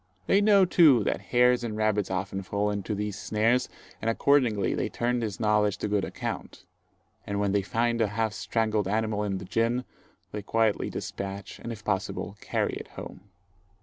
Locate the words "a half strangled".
8.01-8.87